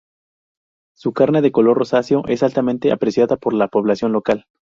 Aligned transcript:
Su 0.97 1.13
carne 1.13 1.43
de 1.43 1.51
color 1.51 1.77
rosáceo 1.77 2.23
es 2.27 2.41
altamente 2.41 2.91
apreciada 2.91 3.37
por 3.37 3.53
la 3.53 3.67
población 3.67 4.11
local. 4.13 4.47